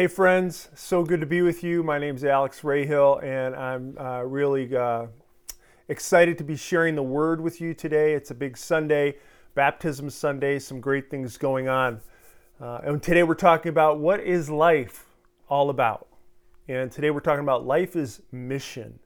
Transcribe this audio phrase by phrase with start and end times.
[0.00, 1.82] Hey, friends, so good to be with you.
[1.82, 5.08] My name is Alex Rahill, and I'm uh, really uh,
[5.88, 8.14] excited to be sharing the word with you today.
[8.14, 9.16] It's a big Sunday,
[9.54, 12.00] Baptism Sunday, some great things going on.
[12.58, 15.04] Uh, and today we're talking about what is life
[15.50, 16.08] all about?
[16.66, 19.00] And today we're talking about life is mission.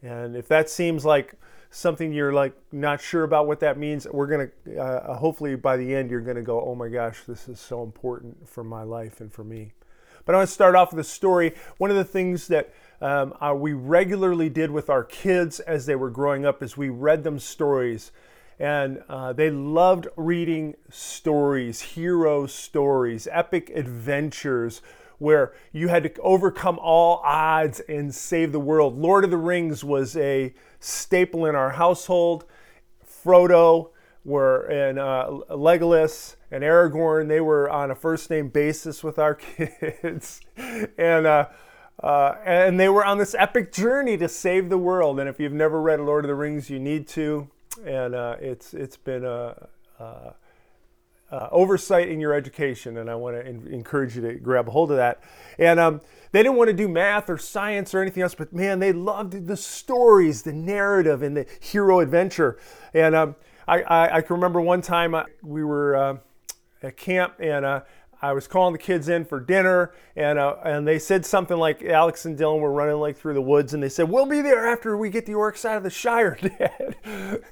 [0.00, 1.34] And if that seems like
[1.70, 5.76] something you're like not sure about what that means, we're going to, uh, hopefully by
[5.76, 8.84] the end, you're going to go, oh my gosh, this is so important for my
[8.84, 9.72] life and for me.
[10.24, 11.54] But I want to start off with a story.
[11.78, 15.96] One of the things that um, uh, we regularly did with our kids as they
[15.96, 18.12] were growing up is we read them stories.
[18.58, 24.82] And uh, they loved reading stories, hero stories, epic adventures
[25.18, 28.98] where you had to overcome all odds and save the world.
[28.98, 32.44] Lord of the Rings was a staple in our household.
[33.06, 33.90] Frodo,
[34.24, 37.28] were and uh, Legolas and Aragorn.
[37.28, 41.46] They were on a first name basis with our kids, and uh,
[42.02, 45.20] uh, and they were on this epic journey to save the world.
[45.20, 47.48] And if you've never read Lord of the Rings, you need to.
[47.84, 50.34] And uh, it's it's been a, a,
[51.30, 54.70] a, oversight in your education, and I want to in- encourage you to grab a
[54.70, 55.22] hold of that.
[55.58, 56.00] And um,
[56.32, 59.46] they didn't want to do math or science or anything else, but man, they loved
[59.46, 62.58] the stories, the narrative, and the hero adventure.
[62.92, 63.36] And um,
[63.68, 66.16] I, I, I, can remember one time uh, we were uh,
[66.82, 67.80] at camp and uh,
[68.22, 71.82] I was calling the kids in for dinner, and uh, and they said something like
[71.82, 74.68] Alex and Dylan were running like through the woods, and they said, "We'll be there
[74.68, 77.42] after we get the orcs out of the Shire, Dad."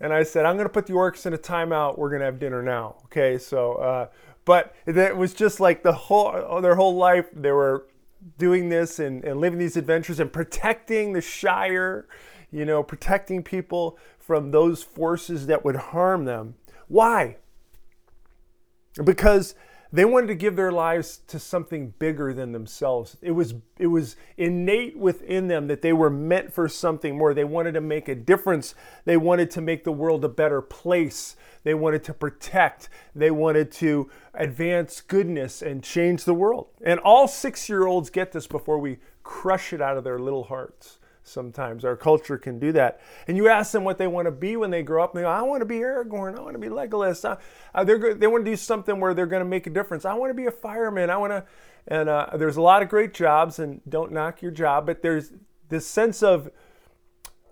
[0.00, 1.96] and I said, "I'm going to put the orcs in a timeout.
[1.96, 4.08] We're going to have dinner now." Okay, so uh,
[4.44, 7.86] but it was just like the whole their whole life they were
[8.36, 12.06] doing this and, and living these adventures and protecting the Shire,
[12.50, 16.54] you know, protecting people from those forces that would harm them.
[16.86, 17.38] Why?
[19.02, 19.54] Because
[19.94, 23.18] they wanted to give their lives to something bigger than themselves.
[23.20, 27.34] It was it was innate within them that they were meant for something more.
[27.34, 28.74] They wanted to make a difference.
[29.04, 31.36] They wanted to make the world a better place.
[31.62, 32.88] They wanted to protect.
[33.14, 36.68] They wanted to advance goodness and change the world.
[36.82, 41.84] And all 6-year-olds get this before we crush it out of their little hearts sometimes.
[41.84, 43.00] Our culture can do that.
[43.26, 45.22] And you ask them what they want to be when they grow up, and they
[45.24, 46.36] go, I want to be Aragorn.
[46.36, 47.24] I want to be Legolas.
[47.74, 50.04] Uh, they're, they want to do something where they're going to make a difference.
[50.04, 51.10] I want to be a fireman.
[51.10, 51.44] I want to,
[51.86, 55.32] and uh, there's a lot of great jobs, and don't knock your job, but there's
[55.68, 56.50] this sense of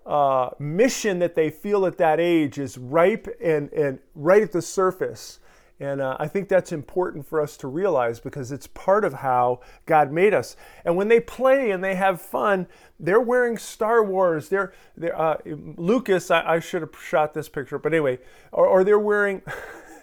[0.05, 4.61] uh, mission that they feel at that age is ripe and, and right at the
[4.61, 5.39] surface.
[5.81, 9.61] And uh, I think that's important for us to realize because it's part of how
[9.87, 10.55] God made us.
[10.85, 12.67] And when they play and they have fun,
[12.99, 14.49] they're wearing Star Wars.
[14.49, 16.29] They're, they're uh, Lucas.
[16.29, 18.19] I, I, should have shot this picture, but anyway,
[18.51, 19.41] or, or they're wearing.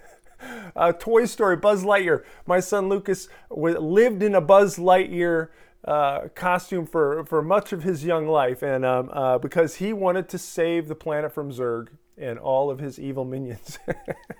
[0.74, 2.24] uh, Toy Story, Buzz Lightyear.
[2.44, 5.50] My son Lucas lived in a Buzz Lightyear
[5.84, 10.28] uh, costume for, for much of his young life, and um, uh, because he wanted
[10.30, 13.78] to save the planet from Zurg and all of his evil minions.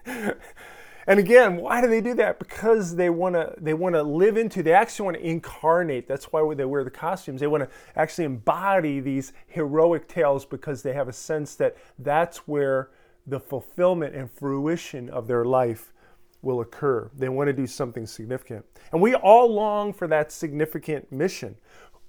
[1.09, 2.39] And again, why do they do that?
[2.39, 6.07] Because they want to they want to live into, they actually want to incarnate.
[6.07, 7.41] That's why they wear the costumes.
[7.41, 12.47] They want to actually embody these heroic tales because they have a sense that that's
[12.47, 12.91] where
[13.27, 15.95] the fulfillment and fruition of their life
[16.43, 17.11] will occur.
[17.17, 18.67] They want to do something significant.
[18.93, 21.57] And we all long for that significant mission.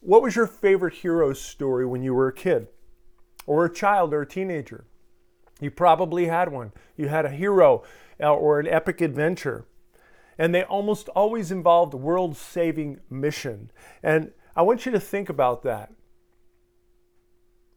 [0.02, 2.68] What was your favorite hero story when you were a kid
[3.48, 4.86] or a child or a teenager?
[5.62, 6.72] You probably had one.
[6.96, 7.84] You had a hero
[8.28, 9.66] or an epic adventure.
[10.38, 13.72] And they almost always involved world saving mission.
[14.02, 15.92] And I want you to think about that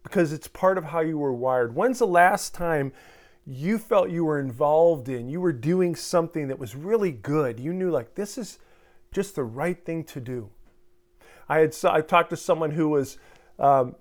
[0.03, 1.75] because it's part of how you were wired.
[1.75, 2.93] When's the last time
[3.45, 7.59] you felt you were involved in, you were doing something that was really good?
[7.59, 8.59] You knew, like, this is
[9.13, 10.51] just the right thing to do.
[11.49, 13.19] I had I talked to someone who was
[13.59, 13.97] um,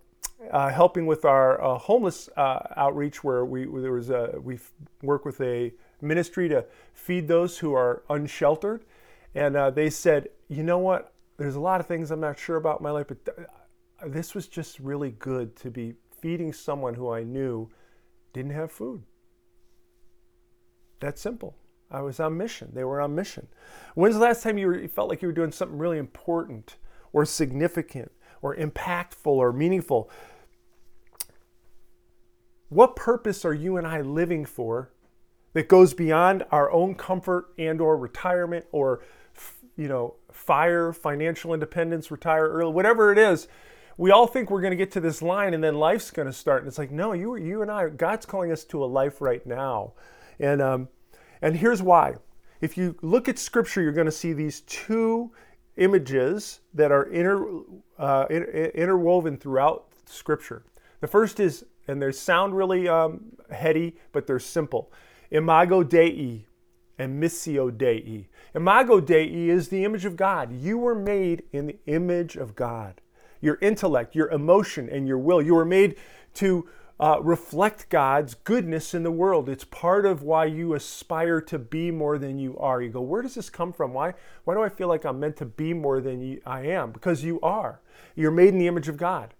[0.51, 4.59] uh, helping with our uh, homeless uh, outreach, where we there was a, we
[5.01, 8.85] work with a ministry to feed those who are unsheltered.
[9.33, 11.13] And uh, they said, you know what?
[11.37, 13.47] There's a lot of things I'm not sure about my life, but th-
[14.05, 17.69] this was just really good to be feeding someone who I knew
[18.33, 19.03] didn't have food.
[20.99, 21.55] That's simple.
[21.89, 22.71] I was on mission.
[22.73, 23.47] They were on mission.
[23.95, 26.77] When's the last time you, were, you felt like you were doing something really important
[27.11, 28.11] or significant
[28.41, 30.09] or impactful or meaningful?
[32.69, 34.91] What purpose are you and I living for
[35.53, 39.01] that goes beyond our own comfort and or retirement or
[39.75, 43.47] you know fire financial independence retire early whatever it is
[43.97, 46.33] we all think we're going to get to this line and then life's going to
[46.33, 46.63] start.
[46.63, 49.45] And it's like no you you and i god's calling us to a life right
[49.45, 49.93] now.
[50.39, 50.87] And um
[51.41, 52.15] and here's why.
[52.61, 55.31] If you look at scripture you're going to see these two
[55.77, 57.61] images that are inter,
[57.97, 60.63] uh, interwoven throughout Scripture.
[60.99, 64.91] The first is, and they sound really um, heady, but they're simple
[65.31, 66.45] Imago Dei
[66.99, 68.27] and Missio Dei.
[68.53, 70.51] Imago Dei is the image of God.
[70.51, 73.01] You were made in the image of God.
[73.39, 75.41] Your intellect, your emotion, and your will.
[75.41, 75.95] You were made
[76.35, 76.67] to
[76.99, 79.49] uh, reflect God's goodness in the world.
[79.49, 82.81] It's part of why you aspire to be more than you are.
[82.81, 83.93] You go, where does this come from?
[83.93, 84.13] Why,
[84.43, 86.91] why do I feel like I'm meant to be more than you, I am?
[86.91, 87.81] Because you are.
[88.15, 89.33] You're made in the image of God.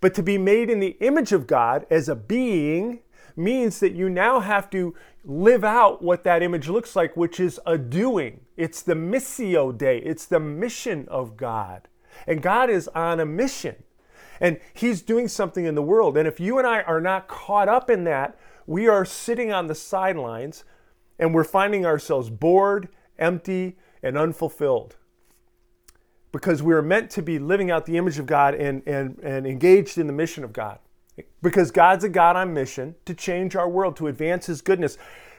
[0.00, 3.00] But to be made in the image of God as a being
[3.36, 4.94] means that you now have to
[5.24, 8.40] live out what that image looks like, which is a doing.
[8.56, 11.88] It's the missio dei, it's the mission of God.
[12.26, 13.82] And God is on a mission.
[14.40, 16.16] And He's doing something in the world.
[16.16, 18.36] And if you and I are not caught up in that,
[18.66, 20.64] we are sitting on the sidelines
[21.18, 22.88] and we're finding ourselves bored,
[23.18, 24.96] empty, and unfulfilled.
[26.32, 29.46] Because we are meant to be living out the image of God and, and, and
[29.46, 30.78] engaged in the mission of God.
[31.42, 34.96] Because God's a God on mission to change our world, to advance His goodness.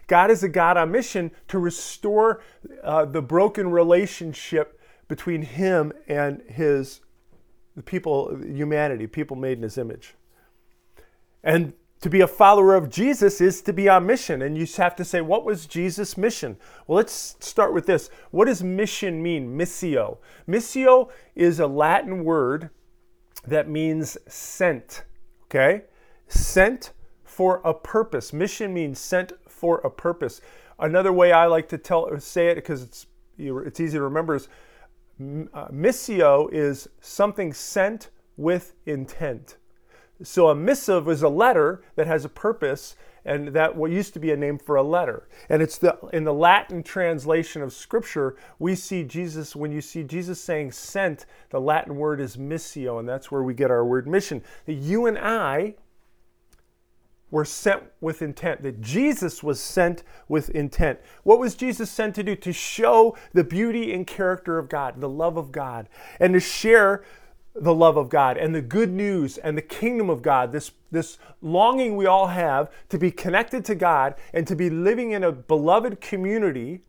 [0.08, 2.42] God is a God on mission to restore
[2.84, 7.02] uh, the broken relationship between Him and His
[7.76, 10.16] the people, humanity, people made in his image.
[11.44, 14.42] And to be a follower of Jesus is to be on mission.
[14.42, 16.58] And you have to say, what was Jesus' mission?
[16.86, 18.10] Well, let's start with this.
[18.32, 19.58] What does mission mean?
[19.58, 20.18] Missio.
[20.48, 22.70] Missio is a Latin word
[23.48, 25.04] that means sent.
[25.54, 25.84] Okay?
[26.28, 28.34] Sent for a purpose.
[28.34, 30.42] Mission means sent for a purpose.
[30.80, 33.06] Another way I like to tell say it because it's
[33.38, 34.48] it's easy to remember is
[35.54, 39.58] uh, missio is something sent with intent.
[40.22, 42.96] So a missive is a letter that has a purpose,
[43.26, 45.28] and that what used to be a name for a letter.
[45.50, 49.56] And it's the in the Latin translation of Scripture, we see Jesus.
[49.56, 53.54] When you see Jesus saying "sent," the Latin word is missio, and that's where we
[53.54, 54.44] get our word mission.
[54.66, 55.76] That you and I
[57.32, 61.00] were sent with intent, that Jesus was sent with intent.
[61.24, 62.36] What was Jesus sent to do?
[62.36, 65.90] To show the beauty and character of God, the love of God,
[66.20, 67.04] and to share
[67.56, 71.18] the love of God and the good news and the kingdom of God, this, this
[71.42, 75.32] longing we all have to be connected to God and to be living in a
[75.32, 76.82] beloved community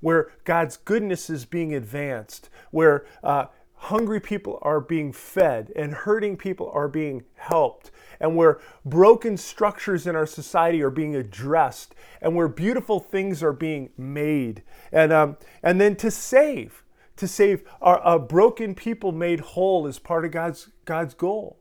[0.00, 6.36] where God's goodness is being advanced, where uh, hungry people are being fed and hurting
[6.36, 7.90] people are being helped
[8.20, 13.52] and where broken structures in our society are being addressed and where beautiful things are
[13.52, 14.62] being made.
[14.92, 16.84] And um, and then to save
[17.20, 21.58] to save our, a broken people made whole is part of god's god's goal.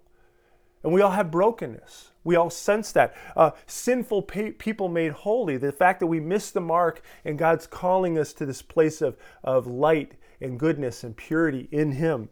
[0.84, 2.12] And we all have brokenness.
[2.24, 3.14] We all sense that.
[3.36, 5.58] Uh, sinful pe- people made holy.
[5.58, 9.18] The fact that we miss the mark and god's calling us to this place of,
[9.44, 12.30] of light and goodness and purity in Him.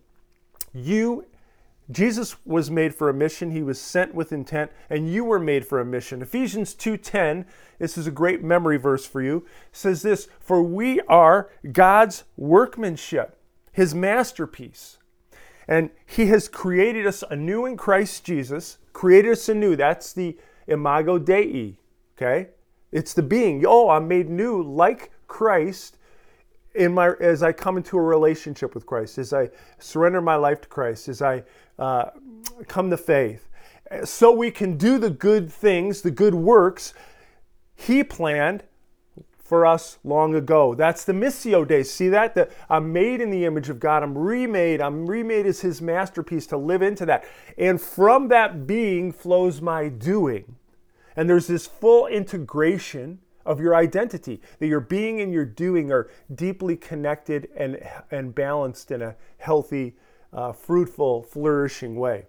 [0.73, 1.25] You,
[1.89, 3.51] Jesus was made for a mission.
[3.51, 6.21] He was sent with intent, and you were made for a mission.
[6.21, 7.45] Ephesians 2:10,
[7.79, 13.37] this is a great memory verse for you, says this, "For we are God's workmanship,
[13.71, 14.97] his masterpiece."
[15.67, 19.75] And he has created us anew in Christ Jesus, created us anew.
[19.75, 20.37] That's the
[20.67, 21.77] imago Dei,
[22.17, 22.49] okay?
[22.91, 23.65] It's the being.
[23.65, 25.97] Oh, I'm made new like Christ
[26.77, 30.61] in my as I come into a relationship with Christ, as I surrender my life
[30.61, 31.43] to Christ, as I
[31.77, 32.11] uh,
[32.67, 33.49] come to faith,
[34.03, 36.93] so we can do the good things, the good works
[37.75, 38.63] He planned
[39.37, 40.75] for us long ago.
[40.75, 41.83] That's the Missio Dei.
[41.83, 42.35] See that?
[42.35, 44.03] That I'm made in the image of God.
[44.03, 44.81] I'm remade.
[44.81, 47.25] I'm remade as His masterpiece to live into that.
[47.57, 50.55] And from that being flows my doing.
[51.15, 56.09] And there's this full integration of your identity, that your being and your doing are
[56.35, 57.79] deeply connected and,
[58.11, 59.95] and balanced in a healthy,
[60.33, 62.25] uh, fruitful, flourishing way.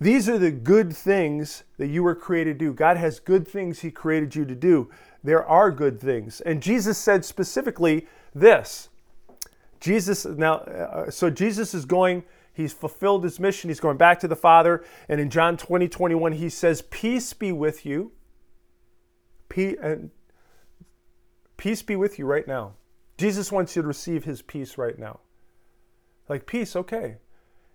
[0.00, 2.72] These are the good things that you were created to do.
[2.72, 4.90] God has good things He created you to do.
[5.22, 6.40] There are good things.
[6.40, 8.88] And Jesus said specifically this.
[9.78, 12.22] Jesus, now, uh, so Jesus is going,
[12.54, 14.84] he's fulfilled his mission, he's going back to the Father.
[15.08, 18.12] And in John 20, 21, he says, Peace be with you.
[19.50, 20.10] Peace, and
[21.58, 22.72] peace be with you right now.
[23.18, 25.20] Jesus wants you to receive his peace right now.
[26.26, 27.18] Like peace, okay.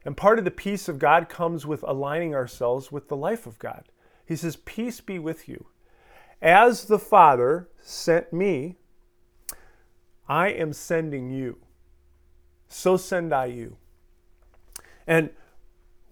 [0.03, 3.60] And part of the peace of God comes with aligning ourselves with the life of
[3.60, 3.84] God.
[4.25, 5.67] He says, Peace be with you.
[6.41, 8.77] As the Father sent me,
[10.27, 11.58] I am sending you.
[12.67, 13.77] So send I you.
[15.05, 15.29] And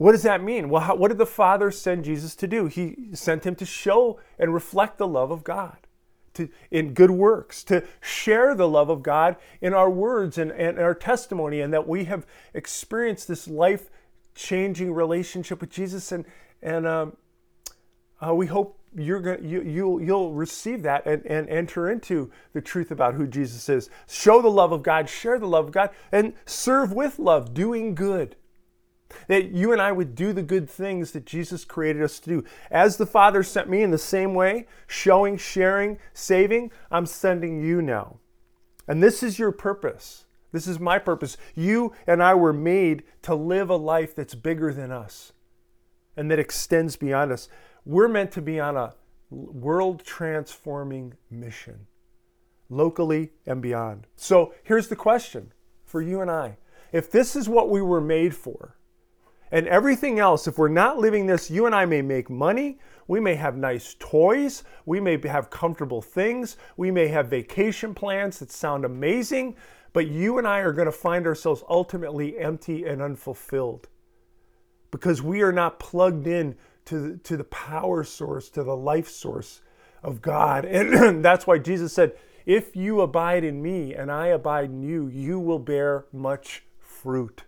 [0.04, 0.68] what does that mean?
[0.68, 2.66] Well, how, what did the Father send Jesus to do?
[2.66, 5.78] He sent him to show and reflect the love of God,
[6.34, 10.78] to, in good works, to share the love of God in our words and, and
[10.78, 13.90] our testimony, and that we have experienced this life
[14.36, 16.12] changing relationship with Jesus.
[16.12, 16.26] And,
[16.62, 17.16] and um,
[18.20, 22.60] uh, we hope you're going you, you'll, you'll receive that and, and enter into the
[22.60, 23.90] truth about who Jesus is.
[24.10, 27.96] Show the love of God, share the love of God, and serve with love, doing
[27.96, 28.36] good.
[29.28, 32.44] That you and I would do the good things that Jesus created us to do.
[32.72, 37.82] As the Father sent me in the same way, showing, sharing, saving, I'm sending you
[37.82, 38.18] now.
[38.88, 40.26] And this is your purpose.
[40.52, 41.36] This is my purpose.
[41.56, 45.34] You and I were made to live a life that's bigger than us
[46.16, 47.50] and that extends beyond us.
[47.86, 48.94] We're meant to be on a
[49.30, 51.88] world transforming mission,
[52.70, 54.06] locally and beyond.
[54.16, 55.52] So here's the question
[55.86, 56.58] for you and I.
[56.92, 58.78] If this is what we were made for,
[59.54, 63.20] and everything else, if we're not living this, you and I may make money, we
[63.20, 68.52] may have nice toys, we may have comfortable things, we may have vacation plans that
[68.52, 69.56] sound amazing,
[69.94, 73.90] but you and I are going to find ourselves ultimately empty and unfulfilled
[74.90, 76.56] because we are not plugged in
[76.86, 79.62] to the, to the power source, to the life source
[80.02, 80.66] of God.
[80.66, 82.14] And that's why Jesus said,
[82.48, 87.44] If you abide in me and I abide in you, you will bear much fruit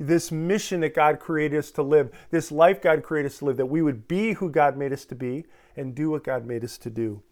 [0.00, 3.58] this mission that God created us to live, this life God created us to live,
[3.58, 5.44] that we would be who God made us to be
[5.76, 7.22] and do what God made us to do.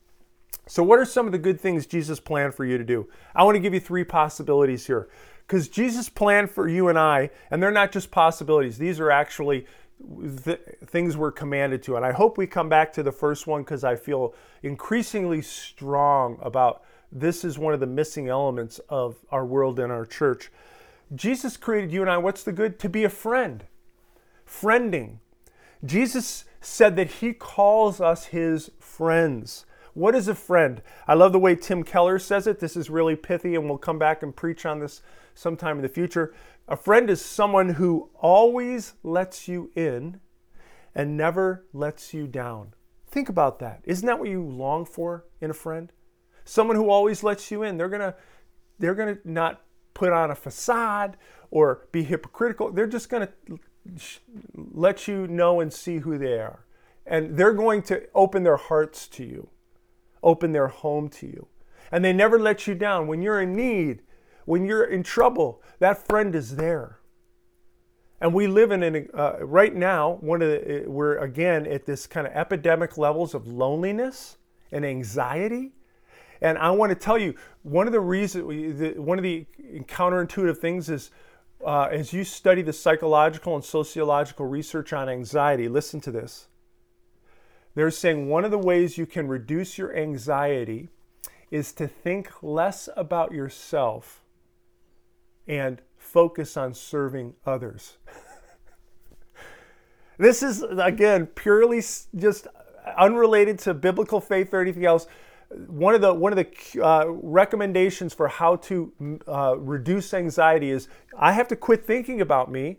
[0.67, 3.09] So, what are some of the good things Jesus planned for you to do?
[3.35, 5.09] I want to give you three possibilities here.
[5.47, 9.65] Because Jesus planned for you and I, and they're not just possibilities, these are actually
[10.45, 11.97] th- things we're commanded to.
[11.97, 16.39] And I hope we come back to the first one because I feel increasingly strong
[16.43, 20.53] about this is one of the missing elements of our world and our church.
[21.15, 22.79] Jesus created you and I, what's the good?
[22.81, 23.65] To be a friend.
[24.47, 25.19] Friending.
[25.85, 29.65] Jesus said that he calls us his friends.
[29.95, 30.83] What is a friend?
[31.07, 32.61] I love the way Tim Keller says it.
[32.61, 35.03] This is really pithy, and we'll come back and preach on this
[35.35, 36.35] sometime in the future.
[36.69, 40.21] A friend is someone who always lets you in
[40.95, 42.75] and never lets you down.
[43.11, 43.81] Think about that.
[43.85, 45.93] Isn't that what you long for in a friend?
[46.45, 47.77] Someone who always lets you in.
[47.77, 48.15] They're going to
[48.79, 49.63] they're going to not
[49.99, 51.17] put on a facade
[51.51, 52.71] or be hypocritical.
[52.71, 53.59] They're just going to
[54.55, 56.65] let you know and see who they are.
[57.05, 59.49] And they're going to open their hearts to you,
[60.23, 61.49] open their home to you.
[61.91, 63.09] And they never let you down.
[63.09, 64.03] When you're in need,
[64.45, 67.01] when you're in trouble, that friend is there.
[68.21, 72.07] And we live in an, uh, right now, one of the, we're again at this
[72.07, 74.37] kind of epidemic levels of loneliness
[74.71, 75.73] and anxiety.
[76.41, 79.47] And I want to tell you, one of the reasons, one of the
[79.87, 81.11] counterintuitive things is
[81.65, 86.49] uh, as you study the psychological and sociological research on anxiety, listen to this.
[87.75, 90.89] They're saying one of the ways you can reduce your anxiety
[91.51, 94.23] is to think less about yourself
[95.47, 97.97] and focus on serving others.
[100.19, 101.83] this is, again, purely
[102.17, 102.47] just
[102.97, 105.07] unrelated to biblical faith or anything else
[105.51, 110.89] one of the one of the uh, recommendations for how to uh, reduce anxiety is
[111.19, 112.79] I have to quit thinking about me,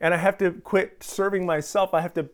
[0.00, 1.92] and I have to quit serving myself.
[1.92, 2.28] I have to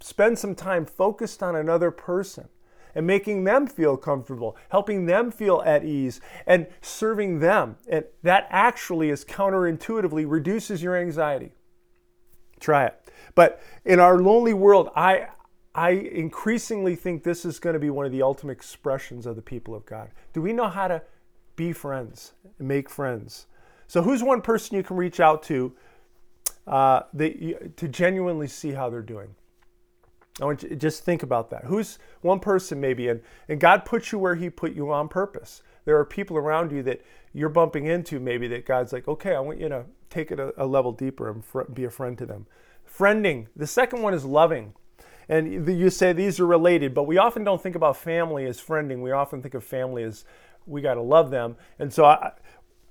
[0.00, 2.48] spend some time focused on another person
[2.94, 7.76] and making them feel comfortable, helping them feel at ease, and serving them.
[7.88, 11.52] And that actually is counterintuitively reduces your anxiety.
[12.60, 13.12] Try it.
[13.34, 15.28] But in our lonely world, I
[15.78, 19.42] I increasingly think this is going to be one of the ultimate expressions of the
[19.42, 20.10] people of God.
[20.32, 21.02] Do we know how to
[21.54, 23.46] be friends and make friends?
[23.86, 25.72] So, who's one person you can reach out to
[26.66, 29.36] uh, that to genuinely see how they're doing?
[30.42, 31.66] I want you just think about that.
[31.66, 35.62] Who's one person maybe, and, and God put you where He put you on purpose.
[35.84, 39.40] There are people around you that you're bumping into maybe that God's like, okay, I
[39.40, 42.26] want you to take it a, a level deeper and fr- be a friend to
[42.26, 42.48] them.
[42.84, 43.46] Friending.
[43.54, 44.74] The second one is loving.
[45.28, 49.02] And you say these are related, but we often don't think about family as friending.
[49.02, 50.24] We often think of family as
[50.66, 51.56] we got to love them.
[51.78, 52.32] And so I,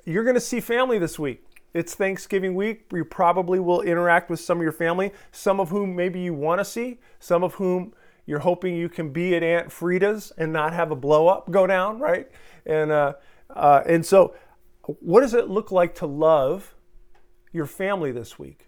[0.05, 1.43] you're going to see family this week.
[1.73, 2.85] It's Thanksgiving week.
[2.93, 6.59] You probably will interact with some of your family, some of whom maybe you want
[6.59, 7.93] to see, some of whom
[8.25, 11.65] you're hoping you can be at Aunt Frida's and not have a blow up go
[11.65, 12.29] down, right?
[12.65, 13.13] And uh,
[13.49, 14.35] uh, and so,
[14.81, 16.75] what does it look like to love
[17.51, 18.67] your family this week?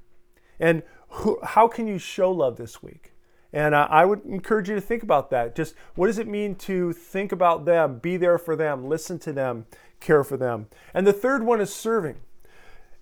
[0.60, 3.14] And who, how can you show love this week?
[3.52, 5.56] And uh, I would encourage you to think about that.
[5.56, 9.34] Just what does it mean to think about them, be there for them, listen to
[9.34, 9.66] them,
[10.00, 10.68] care for them?
[10.94, 12.18] And the third one is serving.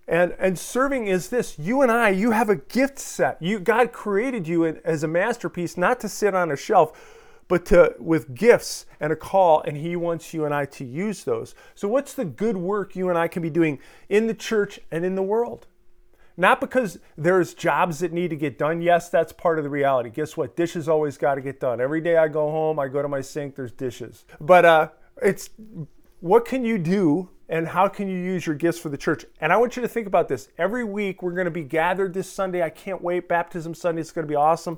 [0.07, 3.41] And, and serving is this you and I, you have a gift set.
[3.41, 7.15] You, God created you as a masterpiece, not to sit on a shelf,
[7.49, 11.25] but to with gifts and a call and he wants you and I to use
[11.25, 11.55] those.
[11.75, 15.03] So what's the good work you and I can be doing in the church and
[15.03, 15.67] in the world?
[16.39, 18.81] Not because there's jobs that need to get done.
[18.81, 20.11] Yes, that's part of the reality.
[20.11, 20.55] Guess what?
[20.55, 21.81] Dishes always got to get done.
[21.81, 24.23] Every day I go home, I go to my sink, there's dishes.
[24.39, 24.89] But uh,
[25.21, 25.49] it's
[26.19, 29.25] what can you do and how can you use your gifts for the church?
[29.41, 30.49] And I want you to think about this.
[30.59, 32.61] Every week we're going to be gathered this Sunday.
[32.61, 33.27] I can't wait.
[33.27, 34.77] Baptism Sunday is going to be awesome.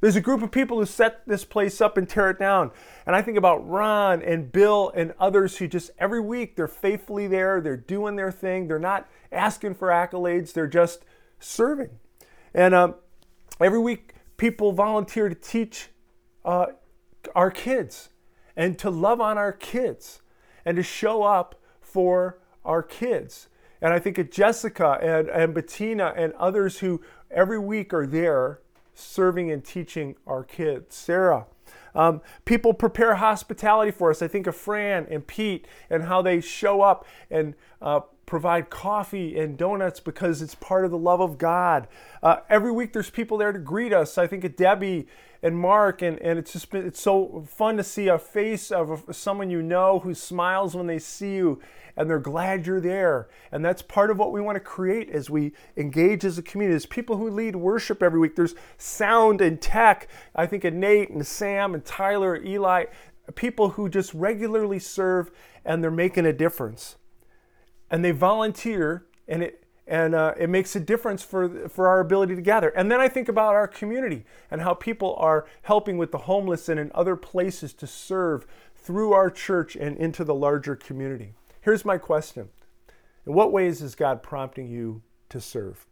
[0.00, 2.70] There's a group of people who set this place up and tear it down.
[3.06, 7.26] And I think about Ron and Bill and others who just every week they're faithfully
[7.26, 11.04] there, they're doing their thing, they're not asking for accolades, they're just
[11.38, 11.90] serving.
[12.54, 12.94] And um,
[13.60, 15.88] every week people volunteer to teach
[16.44, 16.66] uh,
[17.34, 18.08] our kids
[18.56, 20.22] and to love on our kids
[20.64, 23.48] and to show up for our kids.
[23.82, 28.60] And I think of Jessica and, and Bettina and others who every week are there
[29.00, 30.96] serving and teaching our kids.
[30.96, 31.46] Sarah.
[31.94, 34.22] Um, people prepare hospitality for us.
[34.22, 39.36] I think of Fran and Pete and how they show up and uh, provide coffee
[39.36, 41.88] and donuts because it's part of the love of God.
[42.22, 44.16] Uh, every week there's people there to greet us.
[44.16, 45.08] I think of Debbie
[45.42, 49.08] and Mark, and, and it's just been, it's so fun to see a face of
[49.08, 51.60] a, someone you know who smiles when they see you
[51.96, 53.28] and they're glad you're there.
[53.50, 56.74] And that's part of what we want to create as we engage as a community.
[56.74, 58.36] There's people who lead worship every week.
[58.36, 60.06] There's sound and tech.
[60.36, 62.84] I think of Nate and Sam and Tyler, Eli,
[63.34, 65.32] people who just regularly serve
[65.64, 66.94] and they're making a difference.
[67.90, 72.36] And they volunteer and it and uh, it makes a difference for, for our ability
[72.36, 72.68] to gather.
[72.68, 76.68] And then I think about our community and how people are helping with the homeless
[76.68, 81.34] and in other places to serve through our church and into the larger community.
[81.60, 82.50] Here's my question
[83.26, 85.84] In what ways is God prompting you to serve?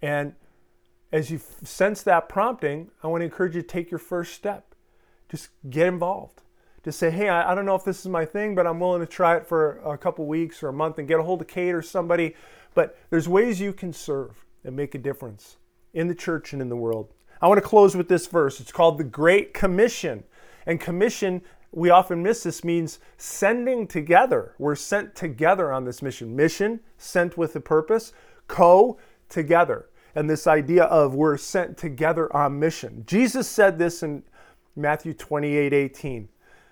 [0.00, 0.34] And
[1.10, 4.76] as you sense that prompting, I want to encourage you to take your first step.
[5.28, 6.42] Just get involved.
[6.84, 9.00] Just say, hey, I, I don't know if this is my thing, but I'm willing
[9.00, 11.48] to try it for a couple weeks or a month and get a hold of
[11.48, 12.34] Kate or somebody.
[12.74, 15.56] But there's ways you can serve and make a difference
[15.92, 17.12] in the church and in the world.
[17.40, 18.60] I want to close with this verse.
[18.60, 20.24] It's called the Great Commission.
[20.66, 24.54] And commission we often miss this means sending together.
[24.58, 26.34] We're sent together on this mission.
[26.34, 28.12] Mission, sent with a purpose,
[28.46, 28.98] co,
[29.28, 29.88] together.
[30.14, 33.04] And this idea of we're sent together on mission.
[33.06, 34.22] Jesus said this in
[34.74, 36.28] Matthew 28 18.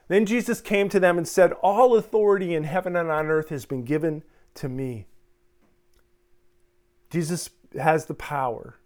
[0.08, 3.64] Then Jesus came to them and said, All authority in heaven and on earth has
[3.64, 4.22] been given
[4.54, 5.06] to me.
[7.10, 8.78] Jesus has the power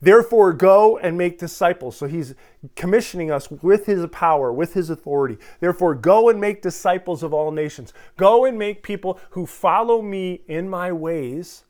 [0.00, 1.96] Therefore, go and make disciples.
[1.96, 2.34] So he's
[2.74, 5.38] commissioning us with his power, with his authority.
[5.60, 7.92] Therefore, go and make disciples of all nations.
[8.16, 11.64] Go and make people who follow me in my ways,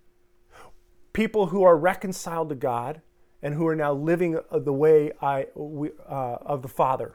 [1.13, 3.01] people who are reconciled to God
[3.43, 7.15] and who are now living the way I, uh, of the Father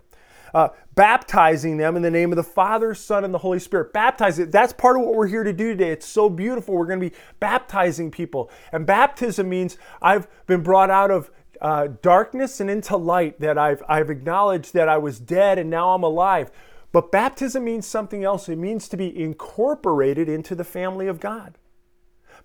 [0.53, 3.93] uh, baptizing them in the name of the Father, Son, and the Holy Spirit.
[3.93, 4.51] Baptize it.
[4.51, 5.91] That's part of what we're here to do today.
[5.91, 6.75] It's so beautiful.
[6.75, 8.49] We're going to be baptizing people.
[8.71, 13.83] And baptism means I've been brought out of uh, darkness and into light, that I've,
[13.87, 16.51] I've acknowledged that I was dead and now I'm alive.
[16.91, 18.49] But baptism means something else.
[18.49, 21.57] It means to be incorporated into the family of God.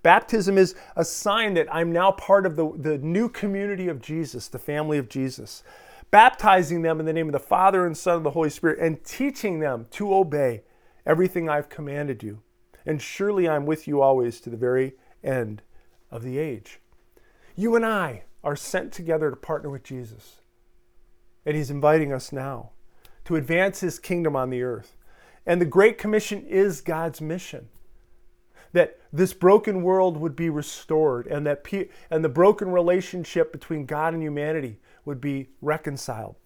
[0.03, 4.47] Baptism is a sign that I'm now part of the, the new community of Jesus,
[4.47, 5.65] the family of Jesus
[6.11, 9.05] baptizing them in the name of the Father and Son and the Holy Spirit, and
[9.05, 10.63] teaching them to obey
[11.05, 12.43] everything I've commanded you.
[12.85, 15.63] And surely I'm with you always to the very end
[16.11, 16.81] of the age.
[17.55, 20.41] You and I are sent together to partner with Jesus.
[21.45, 22.71] And He's inviting us now
[23.25, 24.97] to advance His kingdom on the earth.
[25.45, 27.69] And the Great Commission is God's mission
[28.73, 33.87] that this broken world would be restored and that pe- and the broken relationship between
[33.87, 36.37] God and humanity would be reconciled.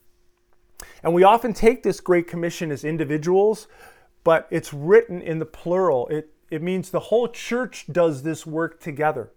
[1.02, 3.66] And we often take this Great Commission as individuals,
[4.22, 6.06] but it's written in the plural.
[6.08, 9.32] It, it means the whole church does this work together.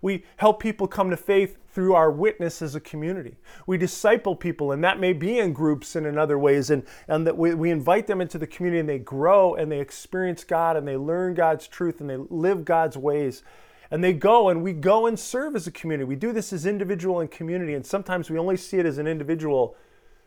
[0.00, 3.36] We help people come to faith through our witness as a community.
[3.66, 7.26] We disciple people, and that may be in groups and in other ways, and, and
[7.26, 10.76] that we, we invite them into the community and they grow and they experience God
[10.76, 13.42] and they learn God's truth and they live God's ways
[13.90, 16.06] and they go and we go and serve as a community.
[16.06, 19.06] We do this as individual and community, and sometimes we only see it as an
[19.06, 19.76] individual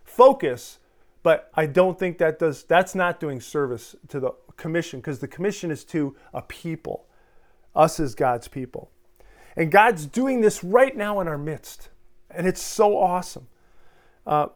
[0.03, 0.79] focus,
[1.23, 5.27] but I don't think that does that's not doing service to the commission because the
[5.27, 7.05] commission is to a people,
[7.75, 8.91] us as God's people.
[9.55, 11.89] And God's doing this right now in our midst.
[12.29, 13.47] And it's so awesome.
[14.25, 14.47] Uh,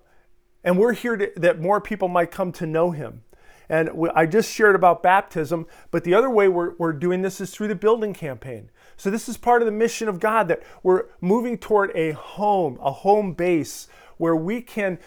[0.63, 3.23] and we're here to, that more people might come to know Him.
[3.69, 7.51] And I just shared about baptism, but the other way we're, we're doing this is
[7.51, 8.69] through the building campaign.
[8.97, 12.77] So, this is part of the mission of God that we're moving toward a home,
[12.82, 14.99] a home base where we can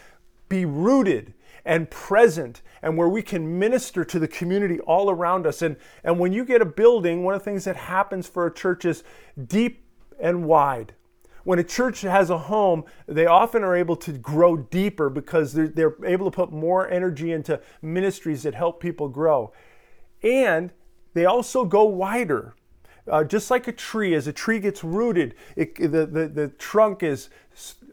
[0.49, 1.33] be rooted
[1.65, 5.61] and present and where we can minister to the community all around us.
[5.61, 8.53] And, and when you get a building, one of the things that happens for a
[8.53, 9.03] church is
[9.47, 9.83] deep
[10.19, 10.93] and wide.
[11.43, 15.67] When a church has a home, they often are able to grow deeper because they're,
[15.67, 19.53] they're able to put more energy into ministries that help people grow.
[20.21, 20.71] And
[21.13, 22.53] they also go wider.
[23.09, 27.03] Uh, just like a tree, as a tree gets rooted, it, the, the, the trunk
[27.03, 27.29] is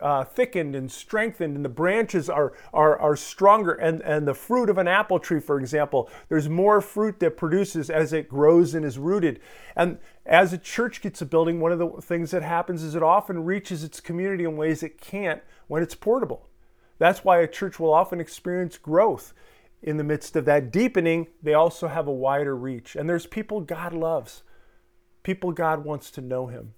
[0.00, 3.72] uh, thickened and strengthened, and the branches are, are, are stronger.
[3.72, 7.90] And, and the fruit of an apple tree, for example, there's more fruit that produces
[7.90, 9.40] as it grows and is rooted.
[9.77, 13.03] And as a church gets a building, one of the things that happens is it
[13.03, 16.48] often reaches its community in ways it can't when it's portable.
[16.98, 19.33] That's why a church will often experience growth.
[19.83, 22.96] In the midst of that deepening, they also have a wider reach.
[22.96, 24.42] And there's people God loves,
[25.24, 26.74] people God wants to know Him.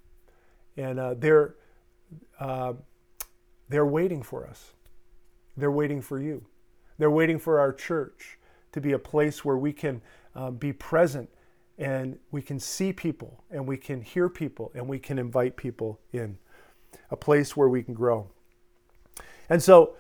[0.78, 1.56] And uh, they're,
[2.40, 2.72] uh,
[3.68, 4.72] they're waiting for us.
[5.59, 6.46] They're waiting for you.
[6.96, 8.38] They're waiting for our church
[8.72, 10.00] to be a place where we can
[10.35, 11.28] uh, be present
[11.78, 16.00] and we can see people and we can hear people and we can invite people
[16.12, 16.38] in.
[17.11, 18.28] A place where we can grow.
[19.48, 19.94] And so,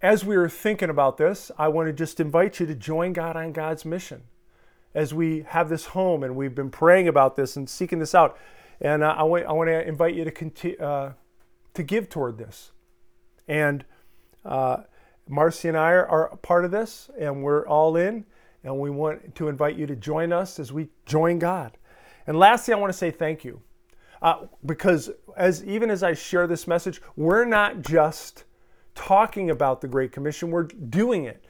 [0.00, 3.36] as we were thinking about this, I want to just invite you to join God
[3.36, 4.22] on God's mission.
[4.94, 8.38] As we have this home and we've been praying about this and seeking this out,
[8.80, 11.12] and uh, I, want, I want to invite you to continue, uh,
[11.74, 12.72] to give toward this.
[13.48, 13.84] And
[14.44, 14.78] uh,
[15.28, 18.24] Marcy and I are, are part of this, and we're all in,
[18.62, 21.76] and we want to invite you to join us as we join God.
[22.26, 23.60] And lastly, I want to say thank you.
[24.22, 28.44] Uh, because as even as I share this message, we're not just
[28.94, 31.44] talking about the Great Commission, we're doing it.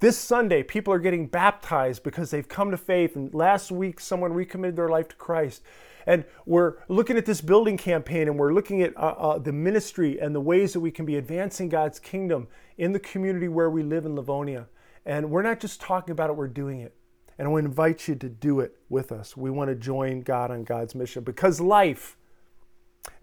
[0.00, 3.16] This Sunday, people are getting baptized because they've come to faith.
[3.16, 5.62] And last week, someone recommitted their life to Christ.
[6.06, 10.20] And we're looking at this building campaign and we're looking at uh, uh, the ministry
[10.20, 12.46] and the ways that we can be advancing God's kingdom
[12.78, 14.68] in the community where we live in Livonia.
[15.04, 16.94] And we're not just talking about it, we're doing it.
[17.36, 19.36] And I want to invite you to do it with us.
[19.36, 22.16] We want to join God on God's mission because life,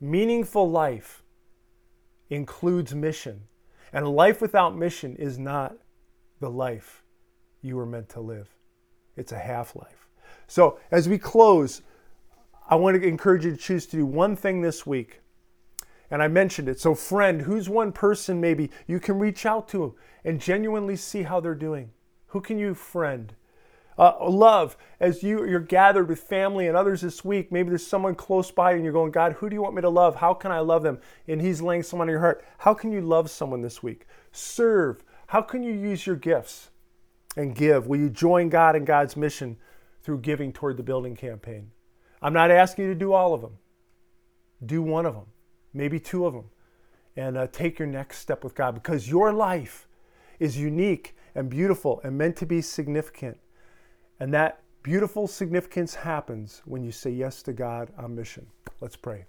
[0.01, 1.23] meaningful life,
[2.29, 3.43] includes mission.
[3.93, 5.77] And life without mission is not
[6.39, 7.04] the life
[7.62, 8.50] you were meant to live,
[9.15, 10.08] it's a half life.
[10.48, 11.82] So, as we close,
[12.69, 15.21] I want to encourage you to choose to do one thing this week.
[16.12, 16.80] And I mentioned it.
[16.80, 21.39] So, friend, who's one person maybe you can reach out to and genuinely see how
[21.39, 21.91] they're doing?
[22.28, 23.34] Who can you friend?
[23.98, 28.13] Uh, love, as you, you're gathered with family and others this week, maybe there's someone
[28.13, 30.17] close by and you're going, God, who do you want me to love?
[30.17, 31.00] How can I love them?
[31.28, 32.43] And He's laying someone on your heart.
[32.58, 34.06] How can you love someone this week?
[34.34, 35.04] Serve.
[35.27, 36.69] How can you use your gifts
[37.35, 37.88] and give?
[37.88, 39.57] Will you join God in God's mission
[40.03, 41.71] through giving toward the building campaign?
[42.21, 43.57] I'm not asking you to do all of them.
[44.65, 45.25] Do one of them,
[45.73, 46.45] maybe two of them,
[47.15, 49.88] and uh, take your next step with God because your life
[50.39, 53.38] is unique and beautiful and meant to be significant.
[54.19, 58.47] And that beautiful significance happens when you say yes to God on mission.
[58.79, 59.25] Let's pray.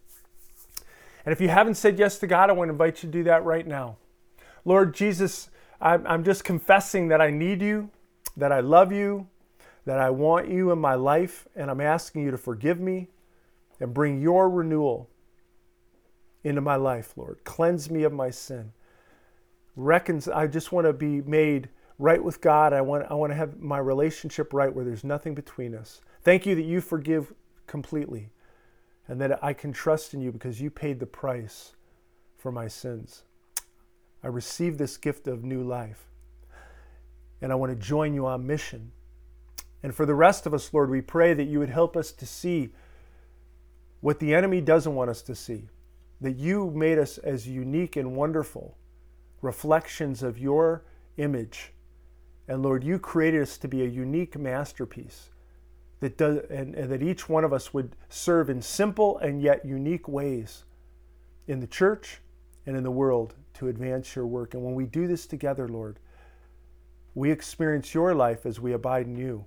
[1.25, 3.25] And if you haven't said yes to God, I want to invite you to do
[3.25, 3.97] that right now.
[4.65, 7.91] Lord Jesus, I'm just confessing that I need you,
[8.37, 9.29] that I love you,
[9.85, 13.09] that I want you in my life, and I'm asking you to forgive me
[13.79, 15.09] and bring your renewal
[16.43, 17.41] into my life, Lord.
[17.45, 18.73] Cleanse me of my sin.
[19.77, 22.73] Recon- I just want to be made right with God.
[22.73, 26.01] I want, I want to have my relationship right where there's nothing between us.
[26.23, 27.33] Thank you that you forgive
[27.67, 28.31] completely
[29.09, 31.75] and that I can trust in you because you paid the price
[32.37, 33.23] for my sins.
[34.27, 36.09] I receive this gift of new life.
[37.41, 38.93] And I want to join you on mission
[39.87, 42.27] and for the rest of us, Lord, we pray that you would help us to
[42.27, 42.71] see
[44.01, 45.69] what the enemy doesn't want us to see.
[46.21, 48.77] That you made us as unique and wonderful
[49.43, 50.83] reflections of your
[51.19, 51.73] image.
[52.49, 55.31] And Lord, you created us to be a unique masterpiece
[56.01, 59.65] that does, and, and that each one of us would serve in simple and yet
[59.65, 60.65] unique ways
[61.47, 62.21] in the church
[62.67, 64.55] and in the world to advance your work.
[64.55, 65.99] And when we do this together, Lord,
[67.15, 69.47] we experience your life as we abide in you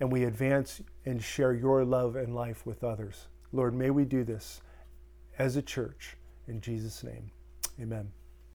[0.00, 3.28] and we advance and share your love and life with others.
[3.52, 4.60] Lord, may we do this
[5.38, 6.16] as a church.
[6.48, 7.30] In Jesus' name,
[7.80, 8.25] amen.